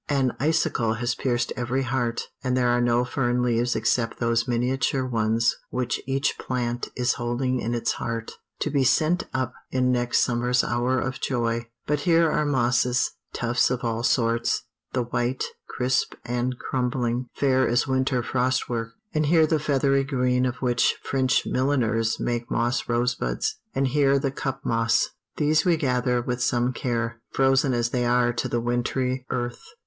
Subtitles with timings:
[0.09, 5.05] An icicle has pierced every heart; and there are no fern leaves except those miniature
[5.05, 10.21] ones which each plant is holding in its heart, to be sent up in next
[10.21, 11.67] summer's hour of joy.
[11.85, 17.85] But here are mosses tufts of all sorts; the white, crisp and crumbling, fair as
[17.85, 23.59] winter frostwork; and here the feathery green of which French milliners make moss rose buds;
[23.75, 28.33] and here the cup moss these we gather with some care, frozen as they are
[28.33, 29.61] to the wintry earth.